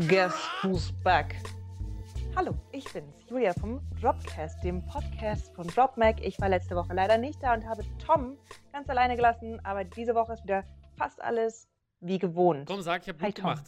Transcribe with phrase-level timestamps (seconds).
[0.00, 1.36] Guess who's back?
[2.36, 6.20] Hallo, ich bin's, Julia vom Dropcast, dem Podcast von DropMac.
[6.20, 8.36] Ich war letzte Woche leider nicht da und habe Tom
[8.74, 10.64] ganz alleine gelassen, aber diese Woche ist wieder
[10.98, 11.66] fast alles
[12.00, 12.68] wie gewohnt.
[12.68, 13.64] Komm, sag, ich habe gut gemacht.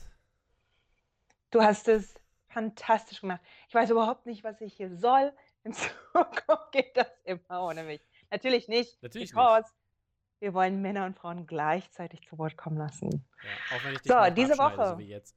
[1.50, 2.12] Du hast es
[2.48, 3.40] fantastisch gemacht.
[3.66, 5.32] Ich weiß überhaupt nicht, was ich hier soll.
[5.64, 5.72] In
[6.12, 8.02] Zukunft geht das immer ohne mich.
[8.30, 9.02] Natürlich nicht.
[9.02, 9.66] Natürlich nicht.
[10.40, 13.26] wir wollen Männer und Frauen gleichzeitig zu Wort kommen lassen.
[13.42, 14.88] Ja, auch wenn ich dich so, diese Woche.
[14.88, 15.34] So wie jetzt.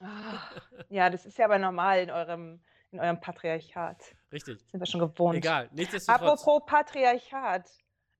[0.00, 4.14] Ach, ja, das ist ja aber normal in eurem, in eurem Patriarchat.
[4.32, 4.60] Richtig.
[4.70, 5.36] Sind wir schon gewohnt.
[5.36, 6.42] Egal, nichtsdestotrotz.
[6.42, 7.70] Apropos Patriarchat.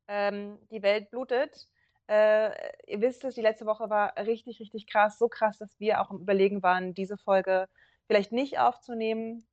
[0.06, 1.66] Ähm, die Welt blutet.
[2.06, 2.51] Äh,
[2.87, 5.18] ihr wisst es, die letzte Woche war richtig, richtig krass.
[5.18, 7.68] So krass, dass wir auch im Überlegen waren, diese Folge
[8.06, 9.46] vielleicht nicht aufzunehmen.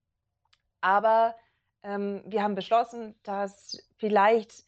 [0.81, 1.35] Aber
[1.83, 4.65] ähm, wir haben beschlossen, dass vielleicht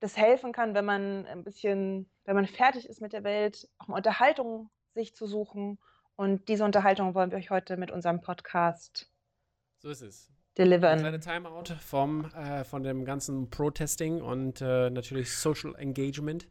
[0.00, 3.88] das helfen kann, wenn man ein bisschen, wenn man fertig ist mit der Welt, auch
[3.88, 5.78] mal Unterhaltung sich zu suchen
[6.20, 9.10] und diese Unterhaltung wollen wir euch heute mit unserem Podcast
[9.78, 10.30] so ist es.
[10.58, 10.98] delivern.
[10.98, 16.46] Eine kleine Timeout vom, äh, von dem ganzen Protesting und äh, natürlich Social Engagement.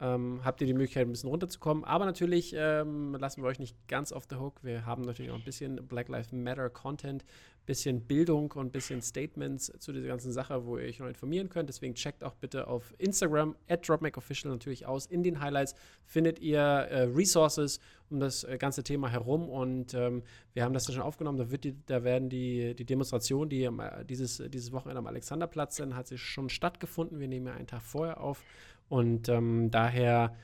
[0.00, 1.84] Ähm, habt ihr die Möglichkeit, ein bisschen runterzukommen.
[1.84, 4.64] Aber natürlich ähm, lassen wir euch nicht ganz auf the hook.
[4.64, 7.24] Wir haben natürlich auch ein bisschen Black Lives Matter Content,
[7.66, 11.48] bisschen Bildung und ein bisschen Statements zu dieser ganzen Sache, wo ihr euch noch informieren
[11.48, 11.68] könnt.
[11.68, 15.06] Deswegen checkt auch bitte auf Instagram at DropMakeOfficial natürlich aus.
[15.06, 20.22] In den Highlights findet ihr äh, Resources um das äh, ganze Thema herum und ähm,
[20.52, 21.38] wir haben das schon aufgenommen.
[21.38, 25.76] Da, wird die, da werden die, die Demonstrationen, die äh, dieses, dieses Wochenende am Alexanderplatz
[25.76, 27.18] sind, hat sich schon stattgefunden.
[27.18, 28.42] Wir nehmen ja einen Tag vorher auf
[28.88, 30.36] und ähm, daher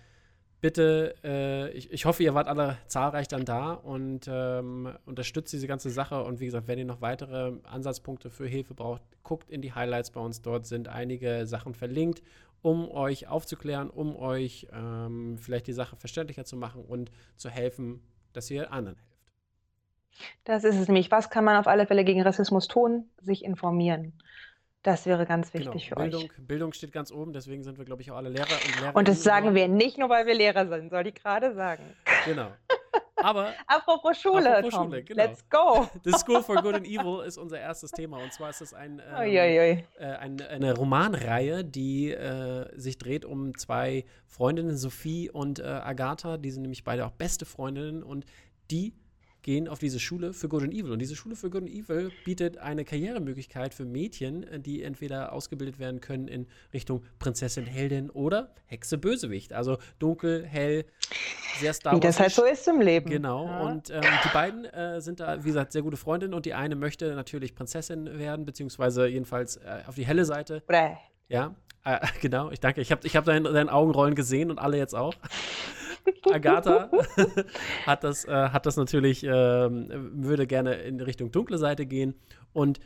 [0.61, 5.67] bitte, äh, ich, ich hoffe, ihr wart alle zahlreich dann da und ähm, unterstützt diese
[5.67, 6.23] ganze Sache.
[6.23, 10.11] Und wie gesagt, wenn ihr noch weitere Ansatzpunkte für Hilfe braucht, guckt in die Highlights
[10.11, 10.43] bei uns.
[10.43, 12.23] Dort sind einige Sachen verlinkt,
[12.63, 18.03] um euch aufzuklären, um euch ähm, vielleicht die Sache verständlicher zu machen und zu helfen,
[18.33, 19.11] dass ihr anderen helft.
[20.45, 21.11] Das ist es nämlich.
[21.11, 23.09] Was kann man auf alle Fälle gegen Rassismus tun?
[23.23, 24.13] Sich informieren.
[24.83, 26.01] Das wäre ganz genau, wichtig genau.
[26.01, 26.47] für Bildung, euch.
[26.47, 28.97] Bildung steht ganz oben, deswegen sind wir, glaube ich, auch alle Lehrer und Lehrer.
[28.97, 31.85] Und das sagen wir nicht nur, weil wir Lehrer sind, soll ich gerade sagen.
[32.25, 32.49] Genau.
[33.17, 35.23] Aber apropos Schule, apropos Tom, Schule genau.
[35.23, 35.87] let's go.
[36.05, 39.03] The School for Good and Evil ist unser erstes Thema und zwar ist es ein,
[39.15, 45.65] ähm, äh, ein, eine Romanreihe, die äh, sich dreht um zwei Freundinnen, Sophie und äh,
[45.65, 46.39] Agatha.
[46.39, 48.25] Die sind nämlich beide auch beste Freundinnen und
[48.71, 48.95] die
[49.43, 50.93] gehen auf diese Schule für Good and Evil.
[50.93, 55.79] Und diese Schule für Good and Evil bietet eine Karrieremöglichkeit für Mädchen, die entweder ausgebildet
[55.79, 59.53] werden können in Richtung Prinzessin, Heldin oder Hexe, Bösewicht.
[59.53, 60.85] Also dunkel, hell,
[61.59, 63.11] sehr Star Wie das halt so ist im Leben.
[63.11, 63.47] Genau.
[63.47, 63.61] Ja.
[63.61, 66.35] Und ähm, die beiden äh, sind da, wie gesagt, sehr gute Freundinnen.
[66.35, 70.63] Und die eine möchte natürlich Prinzessin werden, beziehungsweise jedenfalls äh, auf die helle Seite.
[70.69, 70.99] Oder
[71.29, 72.81] ja, äh, genau, ich danke.
[72.81, 75.15] Ich habe ich hab deine, deine Augenrollen gesehen und alle jetzt auch.
[76.31, 76.91] Agatha
[77.87, 82.15] hat, das, äh, hat das natürlich, äh, würde gerne in Richtung dunkle Seite gehen.
[82.53, 82.81] Und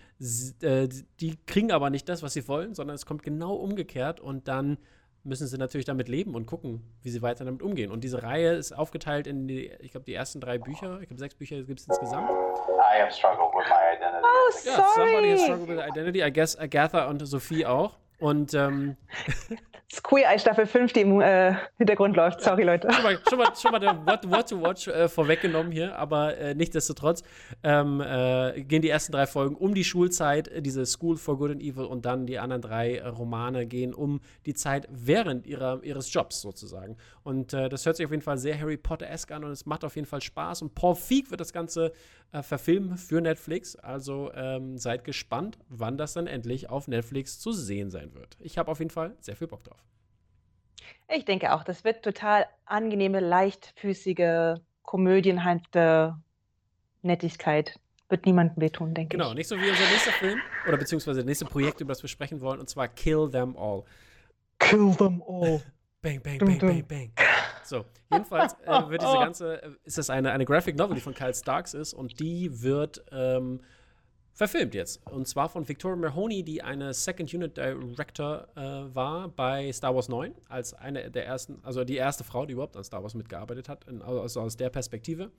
[0.62, 0.88] äh,
[1.20, 4.20] die kriegen aber nicht das, was sie wollen, sondern es kommt genau umgekehrt.
[4.20, 4.78] Und dann
[5.24, 7.90] müssen sie natürlich damit leben und gucken, wie sie weiter damit umgehen.
[7.90, 11.00] Und diese Reihe ist aufgeteilt in die, ich glaube, die ersten drei Bücher.
[11.00, 12.28] Ich glaube, sechs Bücher gibt es insgesamt.
[12.28, 14.22] I have struggled with my identity.
[14.22, 14.76] Oh, sorry.
[14.76, 16.22] Yeah, somebody has struggled with identity.
[16.22, 17.96] I guess Agatha und Sophie auch.
[18.24, 18.96] Und ähm,
[20.10, 22.40] Eye Staffel 5, die im äh, Hintergrund läuft.
[22.40, 22.90] Sorry, Leute.
[22.90, 26.34] Schon mal, schon mal, schon mal der What, What to Watch äh, vorweggenommen hier, aber
[26.38, 27.22] äh, nichtsdestotrotz
[27.62, 31.62] ähm, äh, gehen die ersten drei Folgen um die Schulzeit, diese School for Good and
[31.62, 36.40] Evil, und dann die anderen drei Romane gehen um die Zeit während ihrer, ihres Jobs
[36.40, 36.96] sozusagen.
[37.24, 39.84] Und äh, das hört sich auf jeden Fall sehr Harry Potter-esque an und es macht
[39.84, 40.62] auf jeden Fall Spaß.
[40.62, 41.92] Und Paul Feig wird das Ganze
[42.42, 43.76] verfilmen für Netflix.
[43.76, 48.36] Also ähm, seid gespannt, wann das dann endlich auf Netflix zu sehen sein wird.
[48.40, 49.84] Ich habe auf jeden Fall sehr viel Bock drauf.
[51.08, 56.16] Ich denke auch, das wird total angenehme, leichtfüßige, komödienhafte
[57.02, 57.78] Nettigkeit.
[58.08, 59.28] Wird niemandem wehtun, denke genau, ich.
[59.30, 62.08] Genau, nicht so wie unser nächster Film oder beziehungsweise das nächste Projekt, über das wir
[62.08, 63.84] sprechen wollen, und zwar Kill Them All.
[64.58, 65.62] Kill Them All.
[66.02, 67.12] bang, bang, bang, bang, bang.
[67.64, 71.14] So, jedenfalls äh, wird diese ganze, äh, ist das eine, eine Graphic Novel, die von
[71.14, 73.60] Kyle Starks ist und die wird ähm,
[74.34, 75.00] verfilmt jetzt.
[75.06, 80.08] Und zwar von Victoria Mahoney, die eine Second Unit Director äh, war bei Star Wars
[80.08, 83.68] 9, als eine der ersten, also die erste Frau, die überhaupt an Star Wars mitgearbeitet
[83.68, 85.30] hat, in, also aus der Perspektive.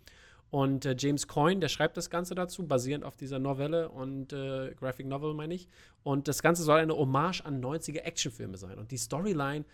[0.49, 4.73] Und äh, James Coyne, der schreibt das Ganze dazu, basierend auf dieser Novelle und äh,
[4.75, 5.67] Graphic Novel, meine ich.
[6.03, 8.77] Und das Ganze soll eine Hommage an 90er Actionfilme sein.
[8.77, 9.65] Und die Storyline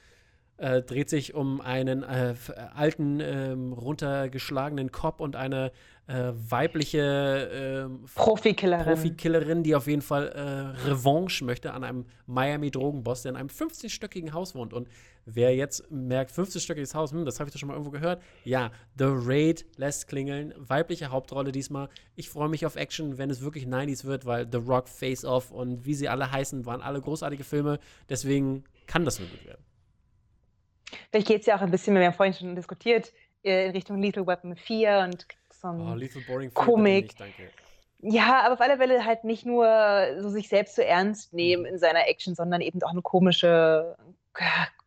[0.62, 2.36] äh, dreht sich um einen äh,
[2.76, 5.72] alten, ähm, runtergeschlagenen Cop und eine
[6.06, 8.86] äh, weibliche ähm, Profikillerin.
[8.86, 14.34] Profikillerin, die auf jeden Fall äh, Revanche möchte an einem Miami-Drogenboss, der in einem 50-stöckigen
[14.34, 14.74] Haus wohnt.
[14.74, 14.88] Und
[15.26, 18.22] wer jetzt merkt, 50-stöckiges Haus, hm, das habe ich doch schon mal irgendwo gehört.
[18.44, 20.54] Ja, The Raid lässt klingeln.
[20.58, 21.90] Weibliche Hauptrolle diesmal.
[22.16, 25.50] Ich freue mich auf Action, wenn es wirklich 90s wird, weil The Rock, Face Off
[25.50, 27.80] und wie sie alle heißen, waren alle großartige Filme.
[28.10, 29.71] Deswegen kann das nur gut werden.
[31.10, 33.12] Vielleicht geht es ja auch ein bisschen, wir haben vorhin schon diskutiert,
[33.44, 37.14] äh, in Richtung Lethal Weapon 4 und so ein Oh, Lethal Boring Komik.
[38.04, 39.68] Ja, aber auf alle Fälle halt nicht nur
[40.20, 41.70] so sich selbst so ernst nehmen Mhm.
[41.70, 43.96] in seiner Action, sondern eben auch eine komische,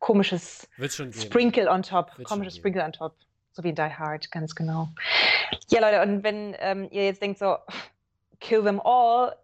[0.00, 0.68] komisches.
[1.12, 2.06] Sprinkle on top.
[2.18, 2.56] Wird schon Komisches.
[2.56, 3.14] Sprinkle on top.
[3.52, 4.88] So wie in Die Hard, ganz genau.
[5.68, 7.56] Ja, Leute, und wenn ähm, ihr jetzt denkt so,
[8.40, 9.36] kill them all,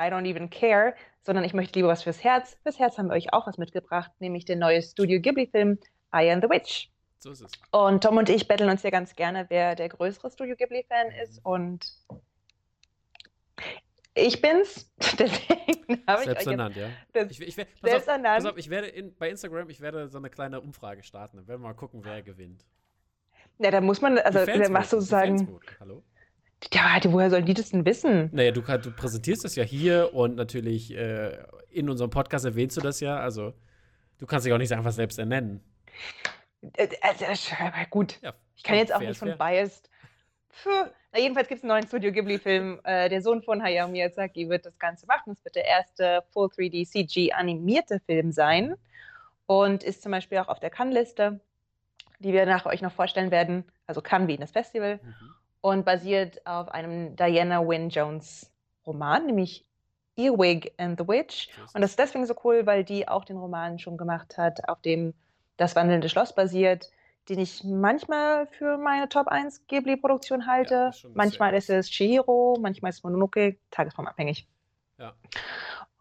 [0.00, 2.56] I don't even care, sondern ich möchte lieber was fürs Herz.
[2.62, 5.78] Fürs Herz haben wir euch auch was mitgebracht, nämlich den neuen Studio Ghibli-Film
[6.14, 6.90] I Am the Witch.
[7.18, 7.52] So ist es.
[7.70, 11.40] Und Tom und ich betteln uns ja ganz gerne, wer der größere Studio Ghibli-Fan ist.
[11.44, 11.86] Und
[14.14, 14.90] ich bin's.
[15.18, 16.88] Deswegen habe ich euch ernannt, ja.
[17.30, 20.30] Ich, ich, pass, auf, pass auf, ich werde in, bei Instagram, ich werde so eine
[20.30, 21.36] kleine Umfrage starten.
[21.36, 22.64] Dann werden wir mal gucken, wer gewinnt.
[23.58, 25.60] Ja, da muss man, also dann machst du sozusagen.
[25.78, 26.02] Hallo?
[26.72, 28.30] ja, woher sollen die das denn wissen?
[28.32, 31.38] Naja, du, du präsentierst das ja hier und natürlich äh,
[31.70, 33.16] in unserem Podcast erwähnst du das ja.
[33.18, 33.54] Also,
[34.18, 35.60] du kannst dich auch nicht einfach selbst ernennen.
[36.76, 37.24] Äh, Also,
[37.90, 39.36] gut, Ja, ich kann jetzt auch nicht von fair.
[39.36, 39.90] Biased.
[40.62, 40.70] Puh.
[41.12, 42.80] Na, jedenfalls gibt es einen neuen Studio Ghibli-Film.
[42.84, 45.32] Äh, der Sohn von Hayao Miyazaki wird das Ganze machen.
[45.32, 48.76] Es wird der erste Full 3D CG animierte Film sein
[49.46, 51.40] und ist zum Beispiel auch auf der Cannes-Liste,
[52.20, 53.64] die wir nach euch noch vorstellen werden.
[53.86, 55.00] Also Cannes wie in das Festival.
[55.02, 55.34] Mhm.
[55.60, 58.50] und basiert auf einem Diana Wynne Jones
[58.86, 59.64] Roman, nämlich
[60.16, 61.48] Earwig and the Witch.
[61.72, 64.80] Und das ist deswegen so cool, weil die auch den Roman schon gemacht hat, auf
[64.82, 65.14] dem
[65.62, 66.90] das wandelnde Schloss basiert,
[67.28, 70.74] den ich manchmal für meine Top 1 Ghibli-Produktion halte.
[70.74, 74.48] Ja, ist manchmal ist es Chihiro, manchmal ist es Mononoke, tagesformabhängig.
[74.98, 75.14] Ja.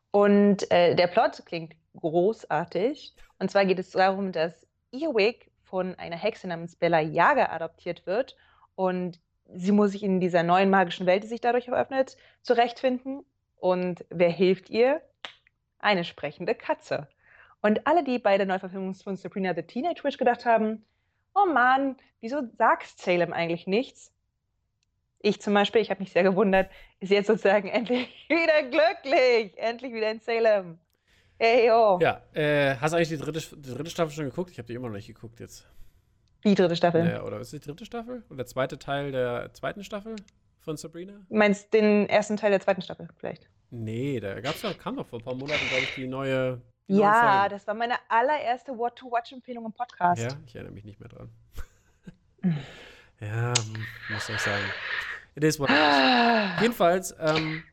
[0.09, 3.13] Und äh, der Plot klingt großartig.
[3.39, 8.35] Und zwar geht es darum, dass Earwig von einer Hexe namens Bella Yaga adoptiert wird.
[8.75, 9.19] Und
[9.53, 13.23] sie muss sich in dieser neuen magischen Welt, die sich dadurch eröffnet, zurechtfinden.
[13.57, 15.01] Und wer hilft ihr?
[15.79, 17.07] Eine sprechende Katze.
[17.61, 20.83] Und alle, die bei der Neuverfilmung von Sabrina the Teenage Witch gedacht haben,
[21.35, 24.11] oh Mann, wieso sagt Salem eigentlich nichts?
[25.19, 29.57] Ich zum Beispiel, ich habe mich sehr gewundert, ist jetzt sozusagen endlich wieder glücklich.
[29.57, 30.79] Endlich wieder in Salem.
[31.37, 31.99] Hey, oh.
[32.01, 34.51] Ja, äh, hast du eigentlich die dritte, die dritte Staffel schon geguckt?
[34.51, 35.67] Ich habe die immer noch nicht geguckt jetzt.
[36.43, 37.03] Die dritte Staffel.
[37.03, 38.23] Naja, oder ist die dritte Staffel?
[38.29, 40.15] Und der zweite Teil der zweiten Staffel
[40.59, 41.13] von Sabrina?
[41.29, 43.47] Du meinst den ersten Teil der zweiten Staffel vielleicht?
[43.69, 46.61] Nee, da gab's doch, kam doch vor ein paar Monaten, glaube ich, die neue.
[46.87, 50.21] Ja, das war meine allererste What-to-Watch-Empfehlung im Podcast.
[50.21, 51.29] Ja, ich erinnere mich nicht mehr dran.
[53.19, 53.53] ja,
[54.09, 54.63] muss ich sagen.
[55.35, 56.61] It is what it is.
[56.61, 57.63] Jedenfalls ähm,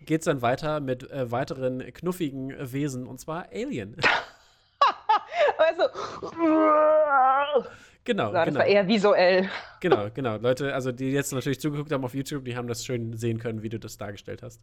[0.00, 3.96] geht es dann weiter mit äh, weiteren knuffigen Wesen und zwar Alien.
[5.58, 5.82] Also,
[8.04, 9.50] genau, so, das genau, war eher visuell.
[9.80, 10.36] genau, genau.
[10.36, 13.62] Leute, also die jetzt natürlich zugeguckt haben auf YouTube, die haben das schön sehen können,
[13.62, 14.62] wie du das dargestellt hast.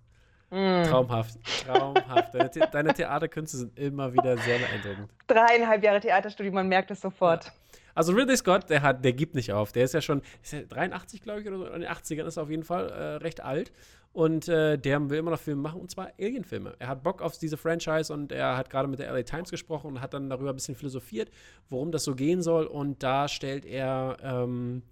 [0.50, 0.84] Mm.
[0.84, 2.34] Traumhaft, traumhaft.
[2.34, 5.10] Deine, The deine Theaterkünste sind immer wieder sehr beeindruckend.
[5.28, 7.52] Dreieinhalb Jahre Theaterstudium, man merkt es sofort.
[7.96, 9.72] Also Ridley Scott, der hat, der gibt nicht auf.
[9.72, 11.66] Der ist ja schon, ist ja 83, glaube ich, oder so.
[11.68, 13.72] In den 80ern ist er auf jeden Fall äh, recht alt.
[14.12, 16.76] Und äh, der will immer noch Filme machen, und zwar Alien-Filme.
[16.80, 19.88] Er hat Bock auf diese Franchise und er hat gerade mit der LA Times gesprochen
[19.88, 21.30] und hat dann darüber ein bisschen philosophiert,
[21.70, 22.66] worum das so gehen soll.
[22.66, 24.84] Und da stellt er ähm,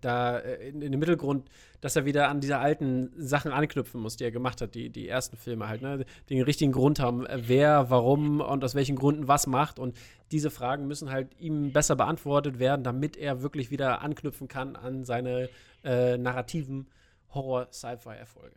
[0.00, 1.48] da äh, in, in den Mittelgrund,
[1.80, 5.08] dass er wieder an diese alten Sachen anknüpfen muss, die er gemacht hat, die, die
[5.08, 6.04] ersten Filme halt, ne?
[6.30, 9.78] Den richtigen Grund haben, äh, wer, warum und aus welchen Gründen was macht.
[9.78, 9.96] Und
[10.32, 15.04] diese Fragen müssen halt ihm besser beantwortet werden, damit er wirklich wieder anknüpfen kann an
[15.04, 15.48] seine
[15.84, 16.88] äh, narrativen
[17.34, 18.56] Horror-Sci-Fi-Erfolge.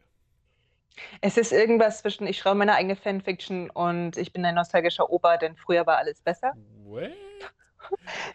[1.21, 5.37] Es ist irgendwas zwischen, ich schreibe meine eigene Fanfiction und ich bin ein nostalgischer Opa,
[5.37, 6.53] denn früher war alles besser.
[6.85, 7.11] What?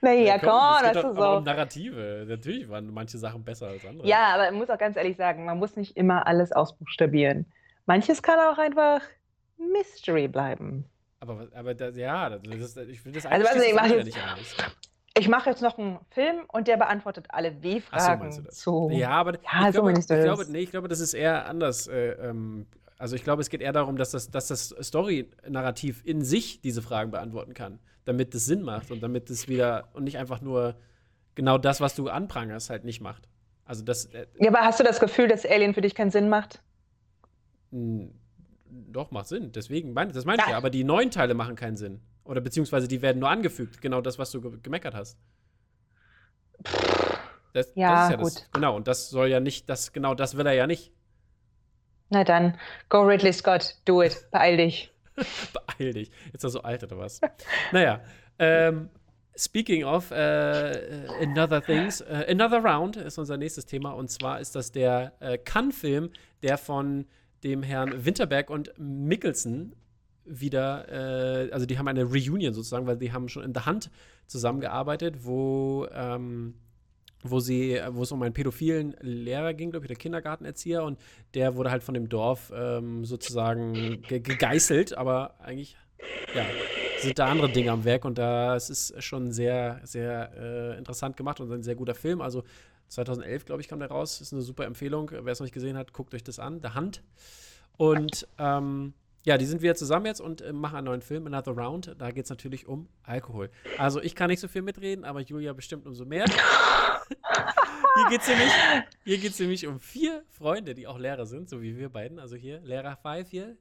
[0.01, 1.29] Naja, komm, komm, das doch ist so.
[1.39, 2.25] um Narrative.
[2.29, 4.07] Natürlich waren manche Sachen besser als andere.
[4.07, 7.47] Ja, aber ich muss auch ganz ehrlich sagen, man muss nicht immer alles ausbuchstabieren.
[7.87, 9.01] Manches kann auch einfach
[9.59, 10.85] Mystery bleiben.
[11.21, 13.97] Aber, aber das, ja, das ist, ich finde das Also, eigentlich was ich mach ja
[13.97, 14.57] jetzt- nicht anders.
[15.15, 18.57] Ich mache jetzt noch einen Film und der beantwortet alle so, W-Fragen meinst du das?
[18.57, 18.89] zu.
[18.91, 20.25] Ja, aber Ja, ich, so glaube, ich, das.
[20.25, 21.87] glaube, nee, ich glaube, das ist eher anders.
[21.87, 22.65] Äh, ähm,
[22.97, 26.81] also ich glaube, es geht eher darum, dass das, dass das Story-Narrativ in sich diese
[26.81, 30.77] Fragen beantworten kann, damit es Sinn macht und damit es wieder und nicht einfach nur
[31.35, 33.29] genau das, was du anprangerst, halt nicht macht.
[33.65, 36.29] Also das, äh, Ja, aber hast du das Gefühl, dass Alien für dich keinen Sinn
[36.29, 36.63] macht?
[37.71, 38.09] mh,
[38.67, 39.53] doch macht Sinn.
[39.53, 40.53] Deswegen meine das meine ich Ja.
[40.53, 40.57] ja.
[40.57, 42.01] Aber die neuen Teile machen keinen Sinn.
[42.25, 45.19] Oder beziehungsweise die werden nur angefügt, genau das, was du ge gemeckert hast.
[47.53, 48.37] Das, Ja, das ist ja gut.
[48.37, 48.51] das.
[48.53, 50.93] Genau, und das soll ja nicht, das, genau das will er ja nicht.
[52.11, 52.57] Na dann,
[52.91, 54.92] go Ridley Scott, do it, beeil dich.
[55.79, 56.11] Beeil dich.
[56.27, 57.21] Jetzt ist er so alt oder was?
[57.73, 58.01] naja,
[58.39, 58.89] ähm,
[59.37, 64.55] speaking of äh, Another Things, äh, Another Round ist unser nächstes Thema und zwar ist
[64.55, 66.11] das der äh, Cannes-Film,
[66.43, 67.07] der von
[67.45, 69.75] dem Herrn Winterberg und Mickelson
[70.25, 73.91] wieder, äh, also die haben eine Reunion sozusagen, weil die haben schon in The Hand
[74.27, 76.55] zusammengearbeitet, wo ähm,
[77.23, 80.99] wo sie, wo es um einen pädophilen Lehrer ging, glaube ich, der Kindergartenerzieher, und
[81.35, 85.77] der wurde halt von dem Dorf ähm, sozusagen ge gegeißelt, aber eigentlich,
[86.35, 86.45] ja,
[86.99, 91.17] sind da andere Dinge am Werk und da es ist schon sehr, sehr äh, interessant
[91.17, 92.21] gemacht und ein sehr guter Film.
[92.21, 92.45] Also
[92.89, 94.21] 2011, glaube ich, kam der raus.
[94.21, 95.11] Ist eine super Empfehlung.
[95.11, 96.61] Wer es noch nicht gesehen hat, guckt euch das an.
[96.61, 97.03] Der Hand.
[97.77, 98.93] Und ähm,
[99.25, 101.95] ja, die sind wieder zusammen jetzt und äh, machen einen neuen Film, Another Round.
[101.99, 103.51] Da geht es natürlich um Alkohol.
[103.79, 106.25] Also ich kann nicht so viel mitreden, aber Julia bestimmt umso mehr.
[107.97, 108.53] Hier geht es nämlich,
[109.05, 112.19] hier geht's nämlich um vier Freunde, die auch Lehrer sind, so wie wir beiden.
[112.19, 113.57] Also hier, Lehrer Five hier.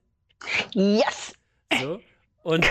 [0.74, 1.34] Yes!
[1.80, 2.00] So.
[2.44, 2.66] Und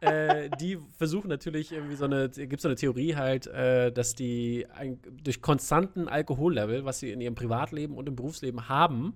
[0.00, 4.66] äh, die versuchen natürlich irgendwie so eine, gibt so eine Theorie halt, äh, dass die
[4.74, 9.14] ein, durch konstanten Alkohollevel, was sie in ihrem Privatleben und im Berufsleben haben,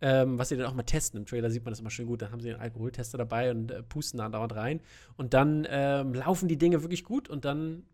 [0.00, 1.20] ähm, was sie dann auch mal testen.
[1.20, 2.22] Im Trailer sieht man das immer schön gut.
[2.22, 4.80] Dann haben sie einen Alkoholtester dabei und äh, pusten da andauernd rein.
[5.16, 7.84] Und dann ähm, laufen die Dinge wirklich gut und dann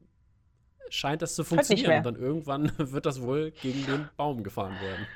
[0.91, 1.99] scheint das zu funktionieren.
[1.99, 5.07] Und dann irgendwann wird das wohl gegen den Baum gefahren werden.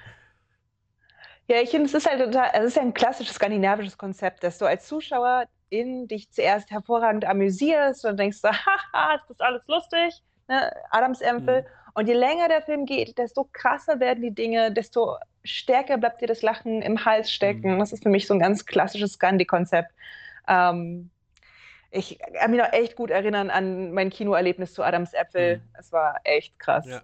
[1.48, 4.58] Ja, ich finde, es ist halt total, es ist ja ein klassisches skandinavisches Konzept, dass
[4.58, 8.48] du als Zuschauer in dich zuerst hervorragend amüsierst und denkst so,
[8.92, 10.70] haha, ist das alles lustig, ne?
[10.90, 11.62] Adamsäpfel.
[11.62, 11.66] Mhm.
[11.94, 16.28] Und je länger der Film geht, desto krasser werden die Dinge, desto stärker bleibt dir
[16.28, 17.74] das Lachen im Hals stecken.
[17.74, 17.78] Mhm.
[17.80, 19.90] Das ist für mich so ein ganz klassisches Scandi-Konzept.
[20.46, 21.10] Ähm,
[21.90, 25.58] ich kann mich noch echt gut erinnern an mein Kinoerlebnis zu Adams Äpfel.
[25.58, 25.62] Mhm.
[25.78, 26.86] Es war echt krass.
[26.86, 27.02] Ja.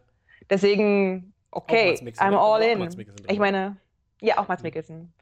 [0.50, 2.40] Deswegen, okay, I'm ne?
[2.40, 2.82] all in.
[2.82, 3.38] Ich dabei.
[3.38, 3.76] meine,
[4.20, 4.66] ja, auch Mats Mhm.
[4.66, 5.14] Mikkelsen.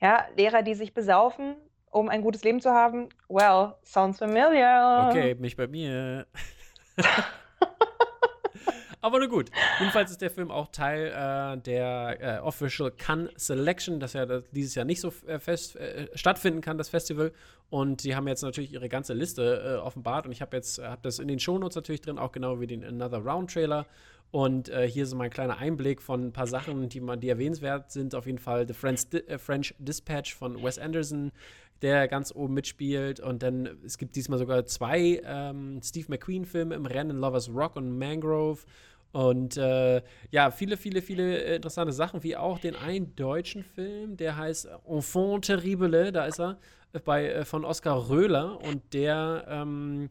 [0.00, 1.56] Ja, Lehrer, die sich besaufen,
[1.90, 3.08] um ein gutes Leben zu haben.
[3.28, 5.08] Well, sounds familiar.
[5.08, 6.26] Okay, nicht bei mir.
[9.06, 9.52] Aber nur gut.
[9.78, 14.74] Jedenfalls ist der Film auch Teil äh, der äh, Official Cannes Selection, das ja dieses
[14.74, 17.30] Jahr nicht so äh, fest äh, stattfinden kann, das Festival.
[17.70, 20.26] Und die haben jetzt natürlich ihre ganze Liste äh, offenbart.
[20.26, 22.82] Und ich habe jetzt hab das in den Shownotes natürlich drin, auch genau wie den
[22.82, 23.86] Another Round Trailer.
[24.32, 27.28] Und äh, hier ist mal ein kleiner Einblick von ein paar Sachen, die, man, die
[27.28, 28.12] erwähnenswert sind.
[28.16, 31.30] Auf jeden Fall The French, Di äh, French Dispatch von Wes Anderson,
[31.80, 33.20] der ganz oben mitspielt.
[33.20, 37.96] Und dann, es gibt diesmal sogar zwei ähm, Steve McQueen-Filme im Rennen, Lovers Rock und
[37.96, 38.64] Mangrove.
[39.16, 44.18] Und äh, ja, viele, viele, viele äh, interessante Sachen, wie auch den einen deutschen Film,
[44.18, 46.58] der heißt Enfant Terrible, da ist er,
[46.92, 48.62] äh, bei, äh, von Oskar Röhler.
[48.62, 50.10] Und der ähm,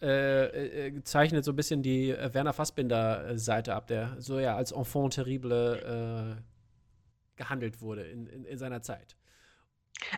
[0.00, 5.14] äh, äh, zeichnet so ein bisschen die Werner Fassbinder-Seite ab, der so ja als Enfant
[5.14, 6.36] Terrible
[7.34, 9.16] gehandelt wurde in, in, in seiner Zeit.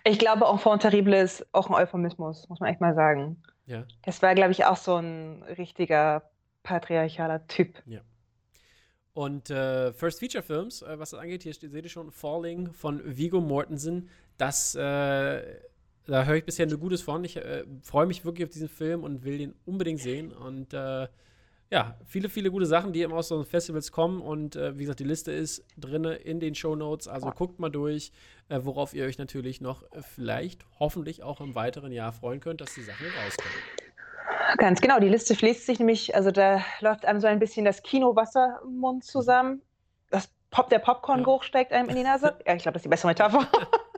[0.04, 3.42] Ich glaube, Enfant terrible ist auch ein Euphemismus, muss man echt mal sagen.
[3.64, 3.84] Ja.
[4.04, 6.30] Das war, glaube ich, auch so ein richtiger
[6.62, 7.82] patriarchaler Typ.
[9.18, 13.02] Und äh, First Feature Films, äh, was das angeht, hier seht ihr schon, Falling von
[13.04, 14.08] Vigo Mortensen.
[14.36, 14.78] Das, äh,
[16.06, 17.24] da höre ich bisher nur Gutes von.
[17.24, 20.30] Ich äh, freue mich wirklich auf diesen Film und will den unbedingt sehen.
[20.30, 21.08] Und äh,
[21.68, 24.20] ja, viele, viele gute Sachen, die eben aus so Festivals kommen.
[24.20, 27.08] Und äh, wie gesagt, die Liste ist drin in den Show Notes.
[27.08, 28.12] Also guckt mal durch,
[28.48, 29.82] worauf ihr euch natürlich noch
[30.14, 33.87] vielleicht, hoffentlich auch im weiteren Jahr freuen könnt, dass die Sachen rauskommen.
[34.56, 37.82] Ganz genau, die Liste fließt sich nämlich, also da läuft einem so ein bisschen das
[37.82, 39.60] Kinowasser im Mund zusammen.
[40.10, 42.38] Das Pop, der Popcorn-Geruch steigt einem in die Nase.
[42.46, 43.46] Ja, ich glaube, das ist die bessere Metapher.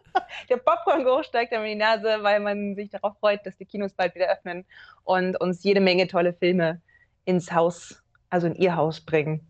[0.48, 3.92] der Popcorn-Geruch steigt einem in die Nase, weil man sich darauf freut, dass die Kinos
[3.92, 4.66] bald wieder öffnen
[5.04, 6.80] und uns jede Menge tolle Filme
[7.24, 9.46] ins Haus, also in ihr Haus bringen.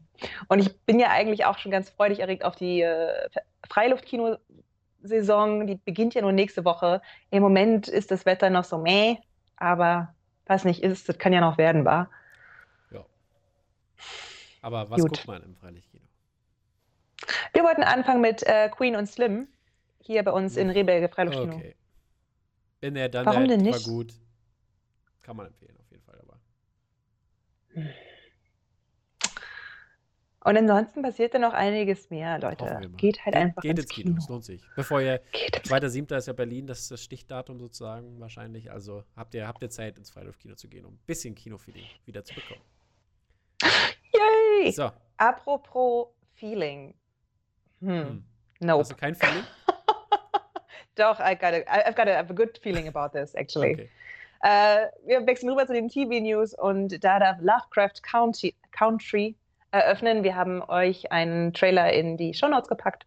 [0.49, 3.31] Und ich bin ja eigentlich auch schon ganz freudig erregt auf die äh,
[3.71, 5.67] Freiluftkino-Saison.
[5.67, 7.01] Die beginnt ja nur nächste Woche.
[7.31, 9.17] Im Moment ist das Wetter noch so meh,
[9.57, 10.15] aber
[10.51, 12.11] was nicht ist, das kann ja noch werden, war.
[14.63, 15.11] Aber was Gut.
[15.13, 16.05] guckt man im Freilichtkino?
[17.53, 19.49] Wir wollten anfangen mit äh, Queen und Slim
[20.01, 21.55] hier bei uns in Rehberge Freiluftkino.
[21.55, 21.75] Okay.
[22.81, 23.87] Bin er dann Warum denn war nicht?
[23.87, 24.13] gut.
[25.23, 26.19] Kann man empfehlen, auf jeden Fall.
[26.21, 26.41] Aber
[30.43, 32.81] Und ansonsten passiert da noch einiges mehr, Leute.
[32.97, 34.09] Geht halt einfach geht ins ins Kino.
[34.09, 34.19] Kino.
[34.19, 34.63] Es lohnt sich.
[34.75, 36.17] Bevor ihr Geht ins 2.7.
[36.17, 38.71] ist ja Berlin, das ist das Stichdatum sozusagen wahrscheinlich.
[38.71, 42.25] Also habt ihr, habt ihr Zeit, ins Freiluftkino zu gehen, um ein bisschen Kinofeeling wieder
[42.25, 42.63] zu bekommen.
[44.63, 44.73] Yay!
[44.73, 46.95] So, Apropos Feeling.
[47.81, 47.89] Hm.
[47.89, 48.25] hm.
[48.61, 48.81] Nope.
[48.81, 49.45] hast du kein Feeling?
[50.95, 53.75] Doch, I got a, I've got a, I have a good feeling about this, actually.
[53.75, 53.91] Okay.
[54.43, 59.37] Äh, wir wechseln rüber zu den TV-News und da darf Lovecraft County, Country
[59.71, 60.25] eröffnen.
[60.25, 63.07] Wir haben euch einen Trailer in die Shownotes gepackt.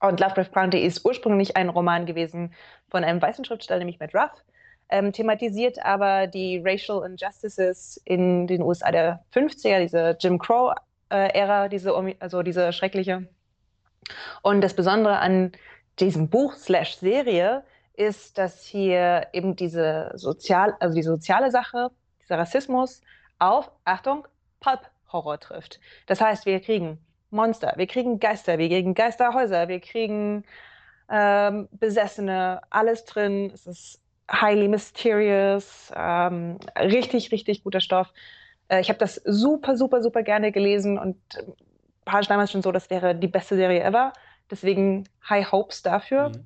[0.00, 2.54] Und Lovecraft County ist ursprünglich ein Roman gewesen
[2.88, 4.42] von einem weißen Schriftsteller, nämlich Matt Ruff,
[4.88, 11.94] ähm, thematisiert aber die Racial Injustices in den USA der 50er, diese Jim Crow-Ära, diese,
[12.18, 13.28] also diese schreckliche.
[14.42, 15.52] Und das Besondere an
[15.98, 17.62] diesem Buch slash Serie
[17.94, 21.90] ist, dass hier eben diese sozial, also die soziale Sache,
[22.22, 23.02] dieser Rassismus
[23.38, 24.26] auf, Achtung,
[25.10, 25.80] Pulp-Horror trifft.
[26.06, 26.98] Das heißt, wir kriegen
[27.30, 30.44] Monster, wir kriegen Geister, wir kriegen Geisterhäuser, wir kriegen
[31.08, 33.50] ähm, Besessene, alles drin.
[33.52, 34.00] Es ist
[34.30, 38.12] highly mysterious, ähm, richtig, richtig guter Stoff.
[38.68, 41.42] Äh, ich habe das super, super, super gerne gelesen und äh,
[42.04, 44.12] war damals schon so, das wäre die beste Serie ever.
[44.50, 46.30] Deswegen High Hopes dafür.
[46.30, 46.44] Mhm.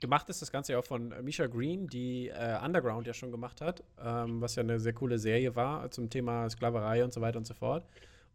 [0.00, 3.60] Gemacht ist das Ganze ja auch von Misha Green, die äh, Underground ja schon gemacht
[3.60, 7.38] hat, ähm, was ja eine sehr coole Serie war zum Thema Sklaverei und so weiter
[7.38, 7.84] und so fort.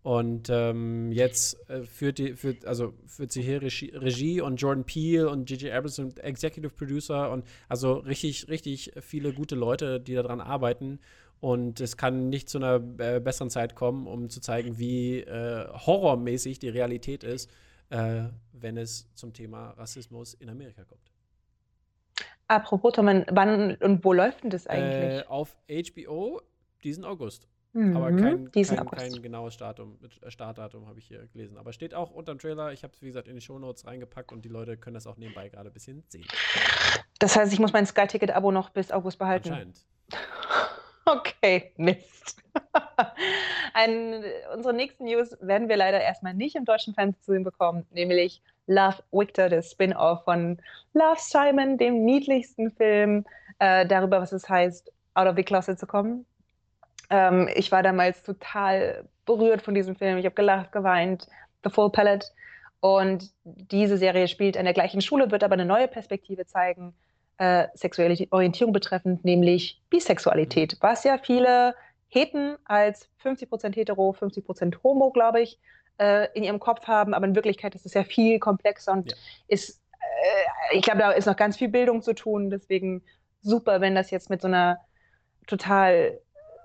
[0.05, 4.83] Und ähm, jetzt äh, führt, die, führt, also führt sie hier Regie, Regie und Jordan
[4.83, 5.73] Peele und J.J.
[5.73, 10.99] Abrams sind Executive Producer und also richtig, richtig viele gute Leute, die daran arbeiten.
[11.39, 15.67] Und es kann nicht zu einer äh, besseren Zeit kommen, um zu zeigen, wie äh,
[15.73, 17.49] horrormäßig die Realität ist,
[17.89, 21.14] äh, wenn es zum Thema Rassismus in Amerika kommt.
[22.47, 25.21] Apropos, Tom, wann und wo läuft denn das eigentlich?
[25.21, 26.41] Äh, auf HBO
[26.83, 27.47] diesen August.
[27.73, 31.57] Mhm, aber kein, kein, kein, genaues Startdatum, äh, Startdatum habe ich hier gelesen.
[31.57, 32.71] Aber steht auch unter dem Trailer.
[32.71, 35.17] Ich habe es, wie gesagt, in die Shownotes reingepackt und die Leute können das auch
[35.17, 36.25] nebenbei gerade ein bisschen sehen.
[37.19, 39.49] Das heißt, ich muss mein Sky-Ticket-Abo noch bis August behalten.
[39.49, 39.85] Anscheinend.
[41.07, 42.41] Okay, Mist.
[43.75, 44.23] Ein,
[44.55, 49.49] unsere nächsten News werden wir leider erstmal nicht im deutschen Fernsehen bekommen, nämlich Love Victor,
[49.49, 50.59] das Spin-off von
[50.93, 53.25] Love Simon, dem niedlichsten Film
[53.59, 56.25] äh, darüber, was es heißt, out of the closet zu kommen.
[57.09, 60.17] Ähm, ich war damals total berührt von diesem Film.
[60.17, 61.27] Ich habe gelacht, geweint.
[61.63, 62.27] The Full Palette.
[62.79, 66.93] Und diese Serie spielt an der gleichen Schule, wird aber eine neue Perspektive zeigen,
[67.37, 71.75] äh, sexuelle Orientierung betreffend, nämlich Bisexualität, was ja viele
[72.07, 75.59] Heten als 50% hetero, 50% homo, glaube ich,
[75.97, 77.13] äh, in ihrem Kopf haben.
[77.13, 79.17] Aber in Wirklichkeit ist es ja viel komplexer und ja.
[79.47, 79.81] ist,
[80.71, 82.49] äh, ich glaube, da ist noch ganz viel Bildung zu tun.
[82.49, 83.03] Deswegen
[83.41, 84.79] super, wenn das jetzt mit so einer
[85.47, 86.19] total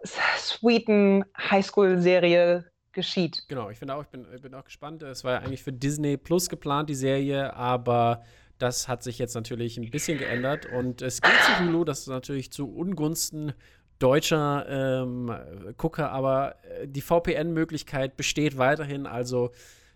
[0.04, 3.44] sweeten Highschool-Serie geschieht.
[3.48, 5.02] Genau, ich finde auch, ich bin, ich bin auch gespannt.
[5.02, 8.24] Es war ja eigentlich für Disney Plus geplant, die Serie, aber
[8.58, 12.08] das hat sich jetzt natürlich ein bisschen geändert und es geht zu Hulu, das ist
[12.08, 13.54] natürlich zu Ungunsten
[14.00, 15.32] deutscher ähm,
[15.76, 19.52] Gucker, aber äh, die VPN-Möglichkeit besteht weiterhin, also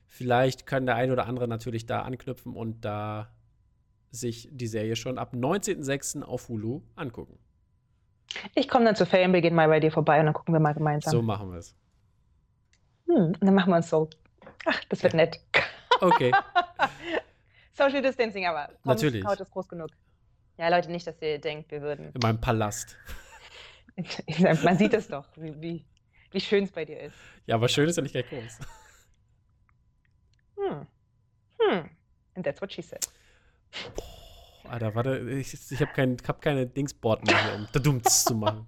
[0.06, 3.32] vielleicht können der ein oder andere natürlich da anknüpfen und da
[4.10, 6.22] sich die Serie schon ab 19.06.
[6.22, 7.38] auf Hulu angucken.
[8.54, 11.10] Ich komme dann zu Ferienbeginn mal bei dir vorbei und dann gucken wir mal gemeinsam.
[11.10, 11.74] So machen wir es.
[13.06, 14.08] Hm, dann machen wir uns so.
[14.66, 15.18] Ach, das wird ja.
[15.18, 15.40] nett.
[16.00, 16.32] Okay.
[17.72, 18.68] Social Distancing aber.
[18.68, 19.24] Tom Natürlich.
[19.24, 19.90] Haut ist groß genug.
[20.58, 22.12] Ja, Leute, nicht, dass ihr denkt, wir würden.
[22.12, 22.96] In meinem Palast.
[24.64, 25.86] Man sieht es doch, wie, wie,
[26.30, 27.16] wie schön es bei dir ist.
[27.46, 28.58] Ja, aber schön ist ja nicht gleich groß.
[30.56, 30.86] Hm.
[31.60, 31.90] Hm.
[32.34, 33.06] And that's what she said.
[33.94, 34.14] Boah.
[34.68, 38.66] Alter, warte, ich, ich habe kein, hab keine Dingsboard mehr hier, um Dadums zu machen.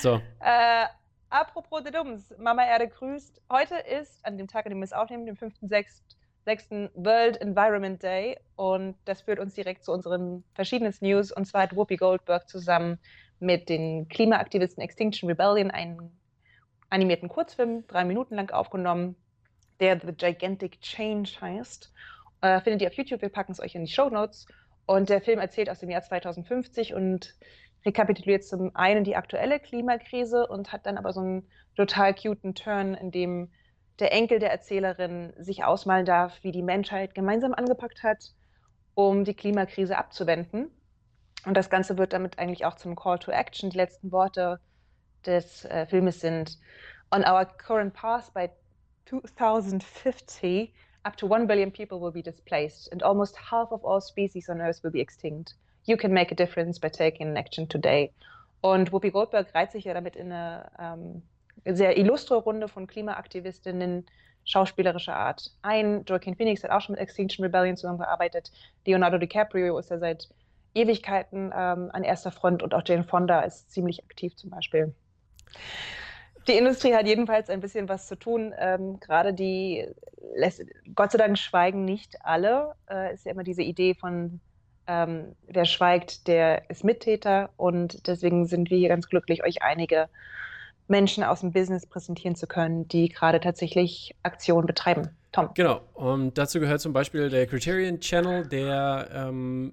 [0.00, 0.20] So.
[0.40, 0.86] Äh,
[1.30, 3.40] apropos Dadums, Mama Erde grüßt.
[3.50, 6.90] Heute ist, an dem Tag, an dem wir es aufnehmen, dem 5.6.
[6.94, 8.38] World Environment Day.
[8.56, 11.30] Und das führt uns direkt zu unseren verschiedenen News.
[11.30, 12.98] Und zwar hat Whoopi Goldberg zusammen
[13.44, 16.18] mit den Klimaaktivisten Extinction Rebellion einen
[16.90, 19.16] animierten Kurzfilm, drei Minuten lang aufgenommen,
[19.80, 21.92] der The Gigantic Change heißt.
[22.40, 24.46] Äh, findet ihr auf YouTube, wir packen es euch in die Show Notes.
[24.86, 27.34] Und der Film erzählt aus dem Jahr 2050 und
[27.86, 32.94] rekapituliert zum einen die aktuelle Klimakrise und hat dann aber so einen total cuten Turn,
[32.94, 33.50] in dem
[33.98, 38.32] der Enkel der Erzählerin sich ausmalen darf, wie die Menschheit gemeinsam angepackt hat,
[38.94, 40.70] um die Klimakrise abzuwenden.
[41.44, 43.70] Und das Ganze wird damit eigentlich auch zum Call to Action.
[43.70, 44.60] Die letzten Worte
[45.26, 46.58] des äh, Filmes sind:
[47.10, 48.48] On our current path by
[49.06, 50.72] 2050,
[51.04, 54.60] up to 1 billion people will be displaced, and almost half of all species on
[54.60, 55.54] Earth will be extinct.
[55.84, 58.10] You can make a difference by taking action today.
[58.62, 61.22] Und Whoopi Goldberg reiht sich ja damit in eine ähm,
[61.66, 64.06] sehr illustre Runde von Klimaaktivistinnen
[64.44, 66.04] schauspielerischer Art ein.
[66.06, 68.50] Joaquin Phoenix hat auch schon mit Extinction Rebellion zusammengearbeitet.
[68.86, 70.28] Leonardo DiCaprio ist ja seit
[70.74, 74.94] Ewigkeiten ähm, an erster Front und auch Jane Fonda ist ziemlich aktiv zum Beispiel.
[76.46, 78.52] Die Industrie hat jedenfalls ein bisschen was zu tun.
[78.58, 79.86] Ähm, Gerade die,
[80.94, 82.74] Gott sei Dank schweigen nicht alle.
[82.90, 84.40] Äh, ist ja immer diese Idee von
[84.86, 87.50] ähm, wer schweigt, der ist Mittäter.
[87.56, 90.08] Und deswegen sind wir hier ganz glücklich, euch einige
[90.86, 95.08] Menschen aus dem Business präsentieren zu können, die gerade tatsächlich Aktionen betreiben.
[95.32, 95.50] Tom.
[95.54, 99.72] Genau, und dazu gehört zum Beispiel der Criterion Channel, der ähm,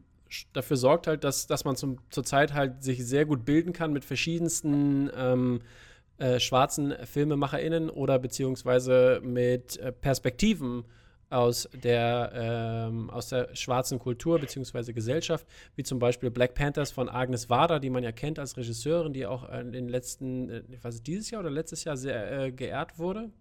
[0.54, 4.06] dafür sorgt halt, dass, dass man zum, zurzeit halt sich sehr gut bilden kann mit
[4.06, 5.62] verschiedensten ähm,
[6.18, 10.86] äh, schwarzen FilmemacherInnen oder beziehungsweise mit äh, Perspektiven
[11.30, 14.92] aus der, ähm, aus der schwarzen Kultur bzw.
[14.92, 19.14] Gesellschaft, wie zum Beispiel Black Panthers von Agnes Wader, die man ja kennt als Regisseurin,
[19.14, 22.32] die auch in den letzten, äh, ich weiß nicht, dieses Jahr oder letztes Jahr sehr
[22.32, 23.32] äh, geehrt wurde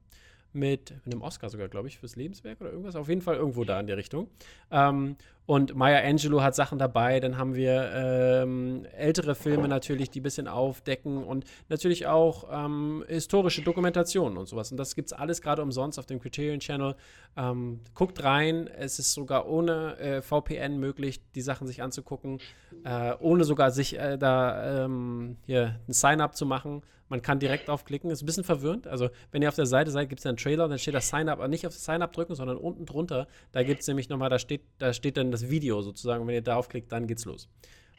[0.52, 2.96] mit einem Oscar sogar, glaube ich, fürs Lebenswerk oder irgendwas.
[2.96, 4.28] Auf jeden Fall irgendwo da in der Richtung.
[4.70, 7.18] Ähm, und Maya Angelou hat Sachen dabei.
[7.18, 13.04] Dann haben wir ähm, ältere Filme natürlich, die ein bisschen aufdecken und natürlich auch ähm,
[13.08, 14.70] historische Dokumentationen und sowas.
[14.70, 16.94] Und das gibt es alles gerade umsonst auf dem Criterion Channel.
[17.36, 18.68] Ähm, guckt rein.
[18.68, 22.38] Es ist sogar ohne äh, VPN möglich, die Sachen sich anzugucken,
[22.84, 27.68] äh, ohne sogar sich äh, da ähm, hier ein Sign-up zu machen man kann direkt
[27.68, 28.10] draufklicken.
[28.10, 28.86] Ist ein bisschen verwirrend.
[28.86, 31.38] Also, wenn ihr auf der Seite seid, gibt es einen Trailer dann steht das Sign-up,
[31.38, 33.26] aber nicht auf das Sign-up drücken, sondern unten drunter.
[33.52, 36.22] Da gibt es nämlich nochmal, da steht, da steht dann das Video sozusagen.
[36.22, 37.48] Und wenn ihr da aufklickt, dann geht's los.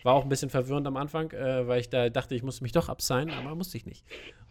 [0.03, 2.71] War auch ein bisschen verwirrend am Anfang, äh, weil ich da dachte, ich musste mich
[2.71, 4.03] doch absignen, aber musste ich nicht.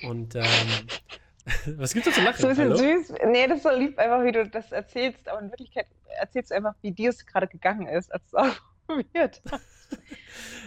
[0.05, 0.45] Und ähm,
[1.77, 2.41] was gibt's da zu lachen?
[2.41, 3.03] So ein bisschen Hallo?
[3.03, 3.15] süß.
[3.27, 5.87] Nee, das ist so lieb einfach, wie du das erzählst, aber in Wirklichkeit
[6.21, 9.99] erzählst du einfach, wie dir es gerade gegangen ist, als du es ausprobiert hast.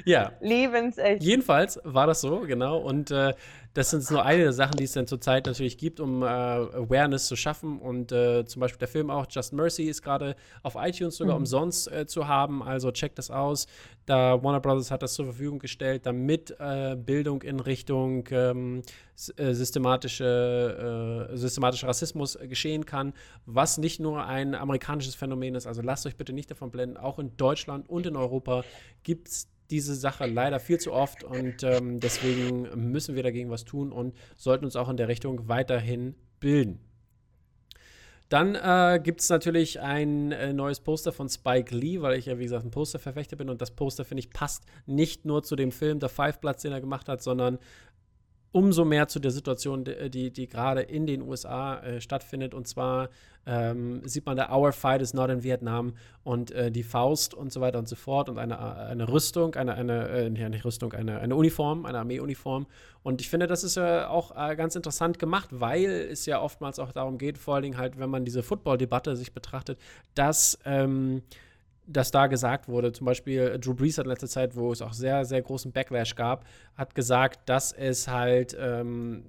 [0.05, 0.33] Ja.
[0.39, 1.23] Lebensecht.
[1.23, 2.77] Jedenfalls war das so, genau.
[2.77, 3.33] Und äh,
[3.73, 7.25] das sind nur eine der Sachen, die es dann zurzeit natürlich gibt, um äh, Awareness
[7.25, 7.79] zu schaffen.
[7.79, 11.41] Und äh, zum Beispiel der Film auch Just Mercy ist gerade auf iTunes sogar mhm.
[11.41, 12.61] umsonst äh, zu haben.
[12.61, 13.65] Also checkt das aus.
[14.05, 18.83] Da Warner Brothers hat das zur Verfügung gestellt, damit äh, Bildung in Richtung ähm,
[19.37, 23.13] äh, systematische, systematischer Rassismus geschehen kann,
[23.45, 25.65] was nicht nur ein amerikanisches Phänomen ist.
[25.65, 26.97] Also lasst euch bitte nicht davon blenden.
[26.97, 28.63] Auch in Deutschland und in Europa
[29.03, 33.63] gibt es diese Sache leider viel zu oft und ähm, deswegen müssen wir dagegen was
[33.63, 36.79] tun und sollten uns auch in der Richtung weiterhin bilden.
[38.29, 42.39] Dann äh, gibt es natürlich ein äh, neues Poster von Spike Lee, weil ich ja,
[42.39, 45.71] wie gesagt, ein Posterverfechter bin und das Poster, finde ich, passt nicht nur zu dem
[45.71, 47.59] Film The Five Platz, den er gemacht hat, sondern
[48.53, 52.53] umso mehr zu der Situation, die, die gerade in den USA äh, stattfindet.
[52.53, 53.09] Und zwar
[53.47, 57.51] ähm, sieht man da, Our Fight is not in Vietnam und äh, die Faust und
[57.51, 61.19] so weiter und so fort und eine, eine Rüstung, eine, eine äh, nicht Rüstung, eine,
[61.19, 62.67] eine Uniform, eine Armeeuniform.
[63.01, 66.77] Und ich finde, das ist ja auch äh, ganz interessant gemacht, weil es ja oftmals
[66.77, 69.79] auch darum geht, vor allen Dingen halt, wenn man diese Football-Debatte sich betrachtet,
[70.13, 71.23] dass ähm,
[71.85, 74.93] dass da gesagt wurde, zum Beispiel Drew Brees hat in letzter Zeit, wo es auch
[74.93, 79.23] sehr, sehr großen Backlash gab, hat gesagt, dass es halt, ähm,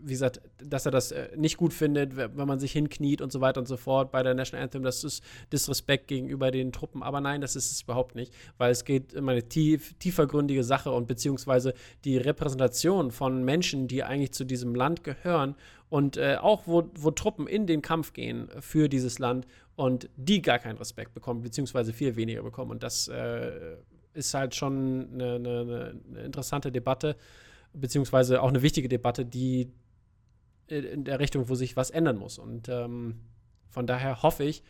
[0.00, 3.40] wie gesagt, dass er das äh, nicht gut findet, wenn man sich hinkniet und so
[3.40, 4.82] weiter und so fort bei der National Anthem.
[4.82, 7.02] Das ist Disrespekt gegenüber den Truppen.
[7.02, 10.92] Aber nein, das ist es überhaupt nicht, weil es geht um eine tief, tiefergründige Sache
[10.92, 15.56] und beziehungsweise die Repräsentation von Menschen, die eigentlich zu diesem Land gehören
[15.90, 19.46] und äh, auch wo, wo Truppen in den Kampf gehen für dieses Land
[19.78, 22.72] und die gar keinen Respekt bekommen, beziehungsweise viel weniger bekommen.
[22.72, 23.76] Und das äh,
[24.12, 27.14] ist halt schon eine, eine, eine, interessante Debatte,
[27.74, 29.70] beziehungsweise auch eine wichtige Debatte, die
[30.66, 32.38] in der Richtung, wo sich was ändern muss.
[32.38, 33.20] Und ähm,
[33.68, 34.64] von daher hoffe ich,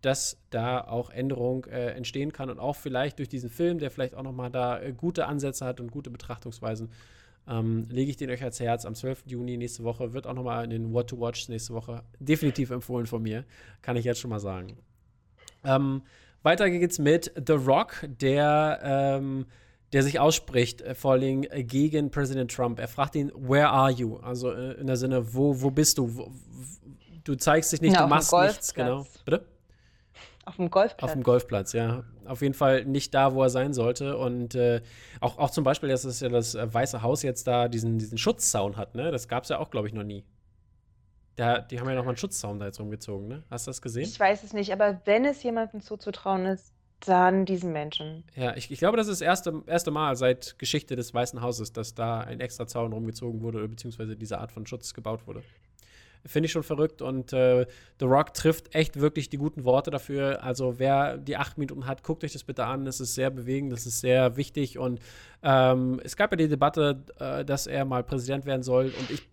[0.00, 4.14] dass da auch Änderung äh, entstehen kann und auch vielleicht durch diesen Film, der vielleicht
[4.14, 6.90] auch nochmal da äh, gute Ansätze hat und gute Betrachtungsweisen,
[7.48, 9.24] ähm, lege ich den euch als Herz am 12.
[9.26, 10.12] Juni nächste Woche.
[10.12, 13.44] Wird auch nochmal in den What to Watch nächste Woche definitiv empfohlen von mir.
[13.82, 14.76] Kann ich jetzt schon mal sagen.
[15.64, 16.02] Ähm,
[16.42, 19.46] weiter geht's mit The Rock, der, ähm,
[19.92, 22.78] der sich ausspricht, äh, vor allem gegen Präsident Trump.
[22.78, 24.16] Er fragt ihn, where are you?
[24.16, 26.16] Also äh, in der Sinne, wo, wo bist du?
[26.16, 26.30] Wo,
[27.24, 29.06] du zeigst dich nicht, ja, du machst nichts, genau.
[29.24, 29.44] Bitte?
[30.44, 31.02] Auf dem Golfplatz.
[31.02, 32.04] Auf dem Golfplatz, ja.
[32.26, 34.16] Auf jeden Fall nicht da, wo er sein sollte.
[34.16, 34.82] Und äh,
[35.20, 38.18] auch, auch zum Beispiel, dass es ja das äh, Weiße Haus jetzt da diesen, diesen
[38.18, 39.10] Schutzzaun hat, ne?
[39.10, 40.24] Das gab es ja auch, glaube ich, noch nie.
[41.36, 43.42] Da, die haben ja noch mal einen Schutzzaun da jetzt rumgezogen, ne?
[43.50, 44.04] Hast du das gesehen?
[44.04, 48.24] Ich weiß es nicht, aber wenn es jemandem zuzutrauen ist, dann diesen Menschen.
[48.34, 51.72] Ja, ich, ich glaube, das ist das erste, erste Mal seit Geschichte des Weißen Hauses,
[51.72, 55.42] dass da ein extra Zaun rumgezogen wurde, beziehungsweise diese Art von Schutz gebaut wurde.
[56.26, 57.66] Finde ich schon verrückt und äh,
[58.00, 60.42] The Rock trifft echt wirklich die guten Worte dafür.
[60.42, 62.84] Also wer die acht Minuten hat, guckt euch das bitte an.
[62.84, 65.00] Das ist sehr bewegend, das ist sehr wichtig und
[65.42, 69.28] ähm, es gab ja die Debatte, äh, dass er mal Präsident werden soll und ich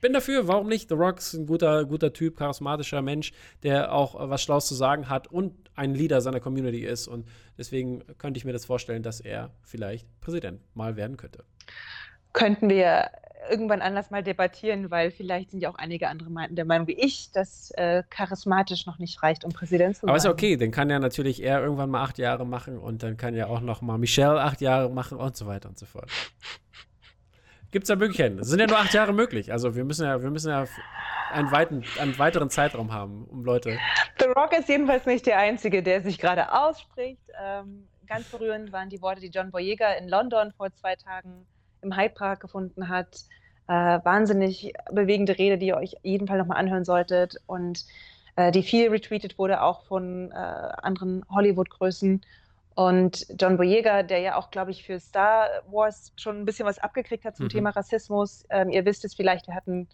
[0.00, 0.88] bin dafür, warum nicht?
[0.88, 4.74] The Rock ist ein guter, guter Typ, charismatischer Mensch, der auch äh, was Schlaues zu
[4.74, 7.08] sagen hat und ein Leader seiner Community ist.
[7.08, 11.44] Und deswegen könnte ich mir das vorstellen, dass er vielleicht Präsident mal werden könnte.
[12.32, 13.10] Könnten wir
[13.50, 17.30] irgendwann anders mal debattieren, weil vielleicht sind ja auch einige andere der Meinung wie ich,
[17.32, 20.10] dass äh, charismatisch noch nicht reicht, um Präsident zu sein.
[20.10, 23.16] Aber ist okay, dann kann ja natürlich er irgendwann mal acht Jahre machen und dann
[23.16, 26.10] kann ja auch noch mal Michelle acht Jahre machen und so weiter und so fort.
[27.70, 28.38] Gibt es da Möglichkeiten?
[28.38, 29.52] Es sind ja nur acht Jahre möglich.
[29.52, 30.64] Also wir müssen ja, wir müssen ja
[31.30, 33.78] einen, weiten, einen weiteren Zeitraum haben, um Leute.
[34.18, 37.22] The Rock ist jedenfalls nicht der Einzige, der sich gerade ausspricht.
[37.42, 41.46] Ähm, ganz berührend waren die Worte, die John Boyega in London vor zwei Tagen
[41.82, 43.24] im Hyde Park gefunden hat.
[43.66, 47.84] Äh, wahnsinnig bewegende Rede, die ihr euch jeden Fall nochmal anhören solltet und
[48.36, 52.22] äh, die viel retweetet wurde, auch von äh, anderen Hollywood-Größen.
[52.74, 56.78] Und John Boyega, der ja auch, glaube ich, für Star Wars schon ein bisschen was
[56.78, 57.50] abgekriegt hat zum mhm.
[57.50, 58.46] Thema Rassismus.
[58.50, 59.88] Ähm, ihr wisst es vielleicht, wir hatten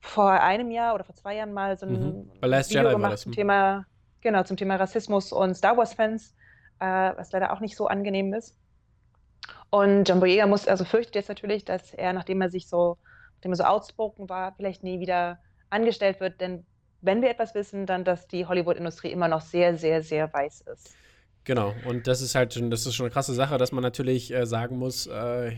[0.00, 2.30] vor einem Jahr oder vor zwei Jahren mal so ein mhm.
[2.42, 3.84] Video Jedi gemacht zum Thema,
[4.22, 6.34] genau, zum Thema Rassismus und Star Wars-Fans,
[6.80, 8.54] äh, was leider auch nicht so angenehm ist.
[9.70, 12.96] Und John Boyega muss, also fürchtet jetzt natürlich, dass er, nachdem er sich so,
[13.36, 15.38] nachdem er so outspoken war, vielleicht nie wieder
[15.70, 16.40] angestellt wird.
[16.40, 16.64] Denn
[17.00, 20.94] wenn wir etwas wissen, dann, dass die Hollywood-Industrie immer noch sehr, sehr, sehr weiß ist.
[21.44, 24.32] Genau, und das ist halt schon, das ist schon eine krasse Sache, dass man natürlich
[24.32, 25.52] äh, sagen muss, äh,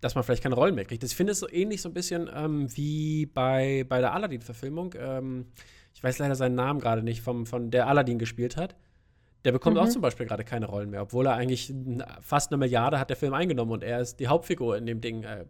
[0.00, 1.02] dass man vielleicht keine Rollen mehr kriegt.
[1.02, 4.94] Ich finde es so ähnlich so ein bisschen ähm, wie bei, bei der Aladdin-Verfilmung.
[4.98, 5.46] Ähm,
[5.94, 8.74] ich weiß leider seinen Namen gerade nicht, vom, von der Aladdin gespielt hat.
[9.44, 9.82] Der bekommt mhm.
[9.82, 11.72] auch zum Beispiel gerade keine Rollen mehr, obwohl er eigentlich
[12.20, 15.22] fast eine Milliarde hat der Film eingenommen und er ist die Hauptfigur in dem Ding.
[15.22, 15.46] Er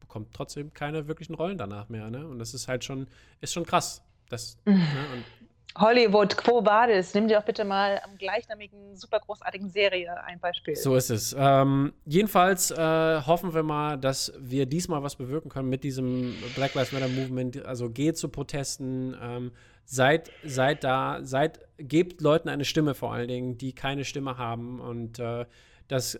[0.00, 2.10] bekommt trotzdem keine wirklichen Rollen danach mehr.
[2.10, 2.26] Ne?
[2.26, 3.06] Und das ist halt schon,
[3.40, 4.02] ist schon krass.
[4.28, 4.74] Das, mhm.
[4.78, 5.24] ne?
[5.78, 10.74] Hollywood, Quo Vadis, nimm dir doch bitte mal am gleichnamigen, super großartigen Serie ein Beispiel.
[10.74, 11.34] So ist es.
[11.38, 16.74] Ähm, jedenfalls äh, hoffen wir mal, dass wir diesmal was bewirken können mit diesem Black
[16.74, 17.64] Lives Matter Movement.
[17.64, 19.52] Also geht zu Protesten, ähm,
[19.90, 24.80] seid, seid da, seid, gebt Leuten eine Stimme vor allen Dingen, die keine Stimme haben
[24.80, 25.46] und äh,
[25.88, 26.18] das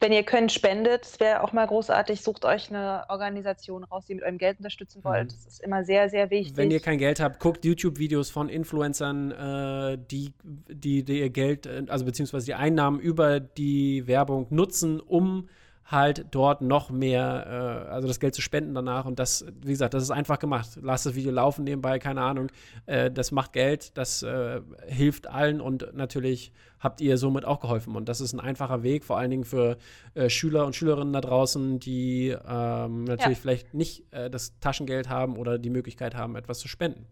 [0.00, 1.06] wenn ihr könnt, spendet.
[1.06, 2.20] Es wäre auch mal großartig.
[2.20, 5.08] Sucht euch eine Organisation raus, die mit eurem Geld unterstützen mhm.
[5.08, 5.32] wollt.
[5.32, 6.58] Das ist immer sehr, sehr wichtig.
[6.58, 11.64] Wenn ihr kein Geld habt, guckt YouTube-Videos von Influencern, äh, die, die, die ihr Geld,
[11.64, 15.48] äh, also beziehungsweise die Einnahmen über die Werbung nutzen, um
[15.86, 19.04] halt dort noch mehr, äh, also das Geld zu spenden danach.
[19.04, 20.78] Und das, wie gesagt, das ist einfach gemacht.
[20.80, 22.48] Lasst das Video laufen nebenbei, keine Ahnung.
[22.86, 27.96] Äh, das macht Geld, das äh, hilft allen und natürlich habt ihr somit auch geholfen.
[27.96, 29.78] Und das ist ein einfacher Weg, vor allen Dingen für
[30.14, 33.42] äh, Schüler und Schülerinnen da draußen, die ähm, natürlich ja.
[33.42, 37.06] vielleicht nicht äh, das Taschengeld haben oder die Möglichkeit haben, etwas zu spenden.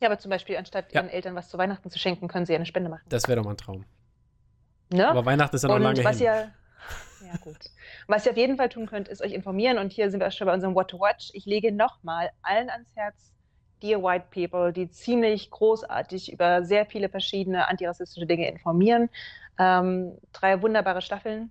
[0.00, 1.00] Ja, aber zum Beispiel, anstatt ja.
[1.00, 3.04] ihren Eltern was zu Weihnachten zu schenken, können sie eine Spende machen.
[3.08, 3.84] Das wäre doch mal ein Traum.
[4.92, 5.08] Ne?
[5.08, 6.26] Aber Weihnachten ist ja noch und lange was hin.
[6.26, 6.50] Ihr,
[7.40, 7.58] gut.
[8.06, 9.78] Was ihr auf jeden Fall tun könnt, ist euch informieren.
[9.78, 11.30] Und hier sind wir schon bei unserem What to Watch.
[11.32, 13.32] Ich lege nochmal allen ans Herz,
[13.82, 19.10] Dear White People, die ziemlich großartig über sehr viele verschiedene antirassistische Dinge informieren.
[19.58, 21.50] Ähm, drei wunderbare Staffeln.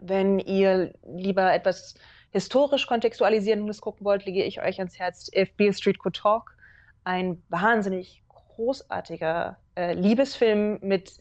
[0.00, 1.94] Wenn ihr lieber etwas
[2.30, 6.56] historisch kontextualisierendes gucken wollt, lege ich euch ans Herz If Beale Street Could Talk.
[7.04, 11.18] Ein wahnsinnig großartiger äh, Liebesfilm mit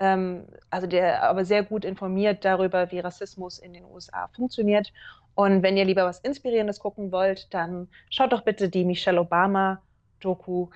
[0.00, 4.92] ähm, also der aber sehr gut informiert darüber, wie Rassismus in den USA funktioniert.
[5.34, 10.68] Und wenn ihr lieber was Inspirierendes gucken wollt, dann schaut doch bitte die Michelle Obama-Doku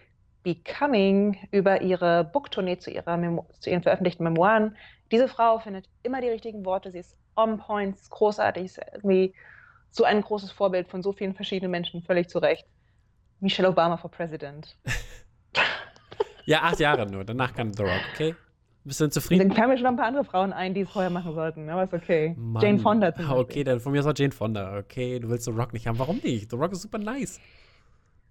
[0.43, 4.77] Becoming über ihre Booktournee zu, zu ihren veröffentlichten Memoiren.
[5.11, 9.35] Diese Frau findet immer die richtigen Worte, sie ist on point, großartig, ist irgendwie
[9.91, 12.67] so ein großes Vorbild von so vielen verschiedenen Menschen, völlig zu Recht.
[13.41, 14.77] Michelle Obama for President.
[16.45, 18.35] ja, acht Jahre nur, danach kann The Rock, okay?
[18.85, 19.49] Bist du denn zufrieden?
[19.49, 21.85] Dann fallen mir schon ein paar andere Frauen ein, die es vorher machen sollten, aber
[21.85, 22.35] ist okay.
[22.39, 22.63] Mann.
[22.63, 23.43] Jane Fonda zum Beispiel.
[23.43, 24.79] Okay, dann von mir ist auch Jane Fonda.
[24.79, 25.99] Okay, du willst The Rock nicht haben.
[25.99, 26.51] Warum nicht?
[26.51, 27.39] The Rock ist super nice.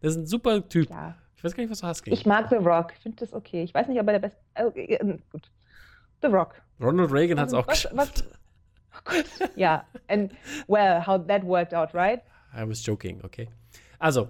[0.01, 0.89] Der ist ein super Typ.
[0.89, 1.15] Ja.
[1.35, 2.15] Ich weiß gar nicht, was du hast gegen.
[2.17, 2.93] Ich mag The Rock.
[2.97, 3.63] Ich finde das okay.
[3.63, 4.39] Ich weiß nicht, ob er der beste.
[4.55, 5.51] Okay, äh, gut.
[6.21, 6.55] The Rock.
[6.81, 7.95] Ronald Reagan hat es auch was, geschafft.
[7.95, 8.23] Was?
[9.05, 10.31] Oh ja, and
[10.67, 12.21] well, how that worked out, right?
[12.53, 13.47] I was joking, okay.
[13.99, 14.27] Also,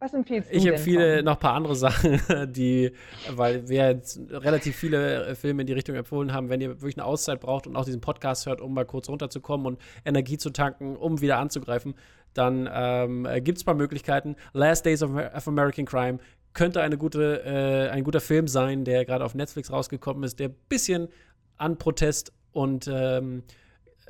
[0.00, 2.20] was empfiehlst du Ich empfehle noch ein paar andere Sachen,
[2.52, 2.92] die,
[3.30, 6.96] weil wir jetzt relativ viele äh, Filme in die Richtung empfohlen haben, wenn ihr wirklich
[6.96, 10.50] eine Auszeit braucht und auch diesen Podcast hört, um mal kurz runterzukommen und Energie zu
[10.50, 11.94] tanken, um wieder anzugreifen,
[12.34, 14.36] dann ähm, gibt es ein paar Möglichkeiten.
[14.52, 16.18] Last Days of, of American Crime
[16.52, 20.48] könnte eine gute, äh, ein guter Film sein, der gerade auf Netflix rausgekommen ist, der
[20.48, 21.08] ein bisschen
[21.56, 23.42] an Protest und ähm,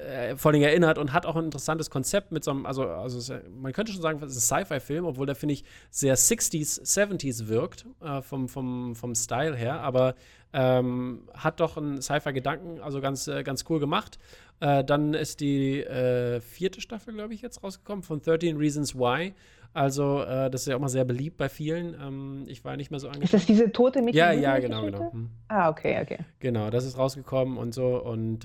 [0.00, 3.34] äh, vor allem erinnert und hat auch ein interessantes Konzept mit so einem, also, also
[3.60, 7.48] man könnte schon sagen, es ist ein Sci-Fi-Film, obwohl der, finde ich, sehr 60s, 70s
[7.48, 10.14] wirkt, äh, vom, vom, vom Style her, aber
[10.52, 14.18] ähm, hat doch einen Sci-Fi-Gedanken, also ganz, äh, ganz cool gemacht.
[14.60, 19.34] Äh, dann ist die äh, vierte Staffel, glaube ich, jetzt rausgekommen von 13 Reasons Why.
[19.72, 21.94] Also, äh, das ist ja auch mal sehr beliebt bei vielen.
[21.94, 23.24] Ähm, ich war nicht mehr so angefangen.
[23.24, 24.18] Ist das diese tote Mädchen?
[24.18, 25.12] Ja, ja, genau, genau.
[25.12, 25.30] Hm.
[25.48, 26.18] Ah, okay, okay.
[26.40, 28.02] Genau, das ist rausgekommen und so.
[28.02, 28.44] Und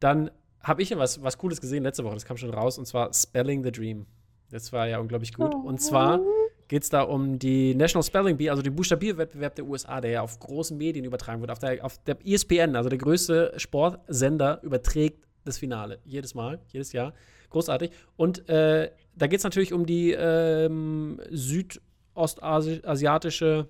[0.00, 0.30] dann
[0.62, 3.12] habe ich ja was, was Cooles gesehen letzte Woche, das kam schon raus, und zwar
[3.12, 4.06] Spelling the Dream.
[4.50, 5.54] Das war ja unglaublich gut.
[5.54, 6.20] Und zwar
[6.66, 10.22] geht es da um die National Spelling Bee, also den Buchstabierwettbewerb der USA, der ja
[10.22, 11.50] auf großen Medien übertragen wird.
[11.50, 15.98] Auf der, auf der ESPN, also der größte Sportsender, überträgt das Finale.
[16.04, 17.14] Jedes Mal, jedes Jahr.
[17.50, 17.90] Großartig.
[18.16, 23.68] Und äh, da geht es natürlich um die ähm, südostasiatische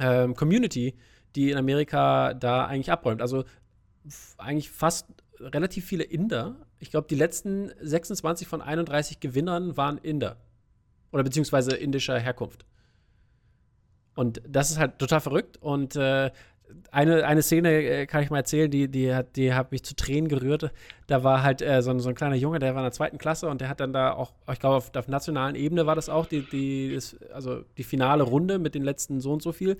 [0.00, 0.96] ähm, Community,
[1.36, 3.22] die in Amerika da eigentlich abräumt.
[3.22, 3.44] Also
[4.38, 5.06] eigentlich fast
[5.40, 6.56] relativ viele Inder.
[6.78, 10.36] Ich glaube, die letzten 26 von 31 Gewinnern waren Inder.
[11.12, 12.64] Oder beziehungsweise indischer Herkunft.
[14.14, 15.58] Und das ist halt total verrückt.
[15.58, 16.30] Und äh,
[16.90, 19.94] eine, eine Szene äh, kann ich mal erzählen, die, die, hat, die hat mich zu
[19.94, 20.72] Tränen gerührt.
[21.06, 23.18] Da war halt äh, so, ein, so ein kleiner Junge, der war in der zweiten
[23.18, 26.08] Klasse und der hat dann da auch, ich glaube, auf, auf nationalen Ebene war das
[26.08, 29.76] auch, die, die, das, also die finale Runde mit den letzten so und so viel,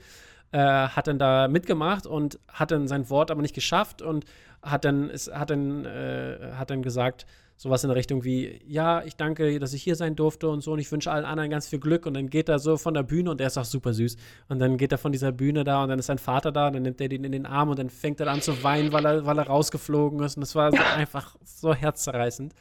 [0.57, 4.25] äh, hat dann da mitgemacht und hat dann sein Wort aber nicht geschafft und
[4.63, 7.27] hat dann, ist, hat dann, äh, hat dann gesagt,
[7.59, 10.73] sowas in der Richtung wie, ja, ich danke, dass ich hier sein durfte und so
[10.73, 12.07] und ich wünsche allen anderen ganz viel Glück.
[12.07, 14.17] Und dann geht er so von der Bühne und der ist auch super süß.
[14.49, 16.75] Und dann geht er von dieser Bühne da und dann ist sein Vater da und
[16.75, 19.05] dann nimmt er den in den Arm und dann fängt er an zu weinen, weil
[19.05, 20.37] er, weil er rausgeflogen ist.
[20.37, 22.55] Und das war so einfach so herzzerreißend.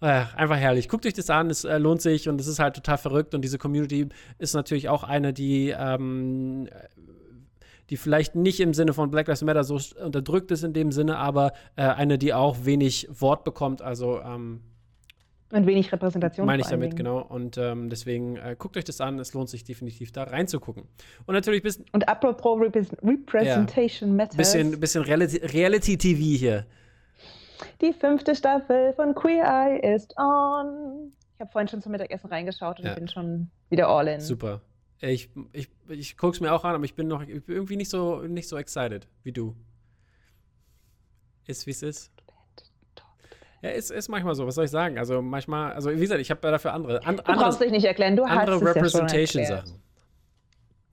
[0.00, 0.88] Äh, einfach herrlich.
[0.88, 3.42] Guckt euch das an, es äh, lohnt sich und es ist halt total verrückt und
[3.42, 4.08] diese Community
[4.38, 6.68] ist natürlich auch eine, die ähm,
[7.90, 11.16] die vielleicht nicht im Sinne von Black Lives Matter so unterdrückt ist in dem Sinne,
[11.16, 13.82] aber äh, eine, die auch wenig Wort bekommt.
[13.82, 14.60] Also ähm,
[15.50, 16.46] und wenig Repräsentation.
[16.46, 16.96] Meine ich damit, Dingen.
[16.96, 17.20] genau.
[17.20, 19.18] Und ähm, deswegen äh, guckt euch das an.
[19.18, 20.84] Es lohnt sich definitiv da reinzugucken.
[21.24, 21.86] Und natürlich bisschen.
[21.92, 24.36] Und apropos Representation ja, Matters.
[24.36, 26.66] Bisschen, bisschen Reality, Reality TV hier.
[27.80, 31.12] Die fünfte Staffel von Queer Eye ist on.
[31.34, 32.94] Ich habe vorhin schon zum Mittagessen reingeschaut und ja.
[32.94, 34.20] bin schon wieder all in.
[34.20, 34.60] Super.
[35.00, 37.76] Ich, ich, ich gucke es mir auch an, aber ich bin noch ich bin irgendwie
[37.76, 39.54] nicht so, nicht so excited wie du.
[41.46, 42.12] Ist wie es ist.
[43.62, 44.98] Ja, ist, ist manchmal so, was soll ich sagen?
[44.98, 47.04] Also manchmal, also wie gesagt, ich habe dafür andere.
[47.04, 49.68] An, du brauchst dich nicht erklären, du andere hast Representation-Sachen.
[49.70, 49.78] Ja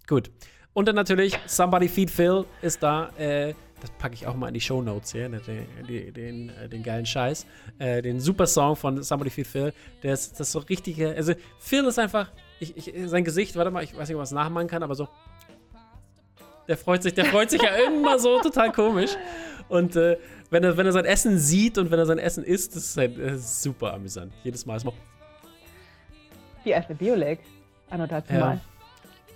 [0.08, 0.32] Gut.
[0.74, 3.10] Und dann natürlich Somebody Feed Phil ist da.
[3.18, 6.50] Äh, das packe ich auch mal in die Show Notes hier, ne, den, den, den,
[6.50, 7.46] äh, den, geilen Scheiß.
[7.78, 9.74] Äh, den super Song von Somebody Feed Phil.
[10.04, 11.16] Der ist das so richtige.
[11.16, 14.24] Also Phil ist einfach ich, ich, sein Gesicht, warte mal, ich weiß nicht, ob man
[14.24, 15.08] es nachmachen kann, aber so.
[16.68, 19.12] Der freut sich, der freut sich ja immer so total komisch.
[19.68, 20.18] Und äh,
[20.50, 22.98] wenn, er, wenn er sein Essen sieht und wenn er sein Essen isst, das ist,
[22.98, 24.34] halt, das ist super amüsant.
[24.44, 24.94] Jedes Mal ist man.
[26.64, 27.40] Wie Alfred Bioleg.
[27.90, 28.46] Annotation ja.
[28.46, 28.62] mal.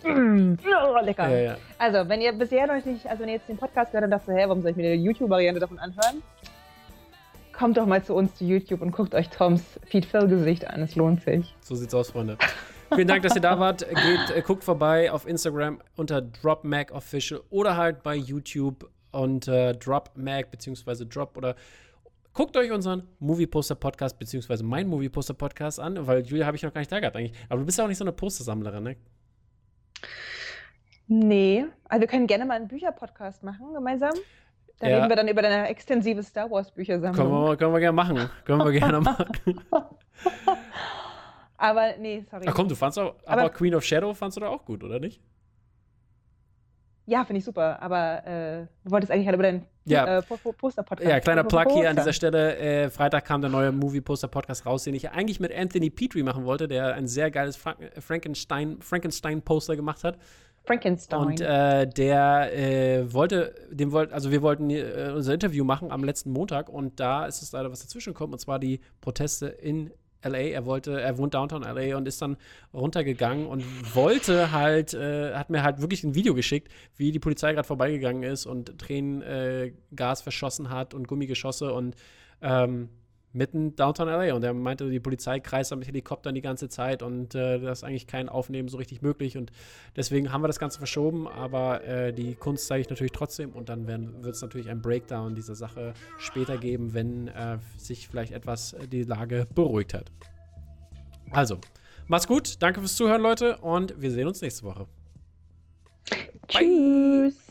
[0.03, 1.29] Mm, oh, lecker.
[1.29, 1.57] Ja, ja.
[1.77, 4.27] Also, wenn ihr bisher noch nicht, also wenn ihr jetzt den Podcast gehört habt und
[4.27, 6.21] dachte, hä, warum soll ich mir eine YouTube-Variante davon anhören?
[7.53, 10.81] Kommt doch mal zu uns zu YouTube und guckt euch Toms Feed Phil Gesicht an.
[10.81, 11.53] Es lohnt sich.
[11.61, 12.37] So sieht's aus, Freunde.
[12.95, 13.87] Vielen Dank, dass ihr da wart.
[13.87, 21.05] Geht, äh, guckt vorbei auf Instagram unter DropMagOfficial oder halt bei YouTube unter DropMag bzw.
[21.05, 21.55] Drop oder
[22.33, 24.63] guckt euch unseren Movie Poster Podcast bzw.
[24.63, 27.37] mein Movie Poster Podcast an, weil Julia habe ich noch gar nicht da gehabt eigentlich.
[27.49, 28.95] Aber du bist ja auch nicht so eine Postersammlerin, ne?
[31.11, 34.11] Nee, also wir können gerne mal einen Bücherpodcast machen gemeinsam.
[34.77, 34.97] Da ja.
[34.97, 37.15] reden wir dann über deine extensive Star Wars Büchersammlung.
[37.15, 38.29] Können wir, können wir gerne machen.
[38.45, 39.27] Können wir gerne machen.
[41.57, 42.45] Aber nee, sorry.
[42.47, 44.83] Ach komm, du fandst auch, aber, aber Queen of Shadow fandst du da auch gut,
[44.83, 45.19] oder nicht?
[47.07, 47.81] Ja, finde ich super.
[47.81, 50.19] Aber äh, du wolltest eigentlich halt über deinen ja.
[50.19, 51.09] äh, Poster-Podcast.
[51.09, 52.55] Ja, kleiner Plug hier an dieser Stelle.
[52.57, 56.67] Äh, Freitag kam der neue Movie-Poster-Podcast raus, den ich eigentlich mit Anthony Petrie machen wollte,
[56.67, 59.41] der ein sehr geiles Fra Frankenstein-Poster Frankenstein
[59.75, 60.19] gemacht hat.
[60.69, 61.19] Frankenstein.
[61.19, 66.03] Und äh, der äh, wollte, dem wollt, also wir wollten äh, unser Interview machen am
[66.03, 69.89] letzten Montag und da ist es leider was dazwischen gekommen und zwar die Proteste in
[70.23, 72.37] LA, er wollte, er wohnt downtown LA und ist dann
[72.71, 73.63] runtergegangen und
[73.95, 78.21] wollte halt, äh, hat mir halt wirklich ein Video geschickt, wie die Polizei gerade vorbeigegangen
[78.21, 81.95] ist und Tränengas verschossen hat und Gummigeschosse und
[82.43, 82.89] ähm,
[83.33, 84.33] mitten downtown LA.
[84.33, 87.83] Und er meinte, die Polizei kreist mit Helikoptern die ganze Zeit und äh, da ist
[87.83, 89.37] eigentlich kein Aufnehmen so richtig möglich.
[89.37, 89.51] Und
[89.95, 93.69] deswegen haben wir das Ganze verschoben, aber äh, die Kunst zeige ich natürlich trotzdem und
[93.69, 98.73] dann wird es natürlich ein Breakdown dieser Sache später geben, wenn äh, sich vielleicht etwas
[98.73, 100.11] äh, die Lage beruhigt hat.
[101.31, 101.59] Also,
[102.07, 104.87] macht's gut, danke fürs Zuhören, Leute, und wir sehen uns nächste Woche.
[106.47, 107.35] Tschüss.
[107.35, 107.48] Bye.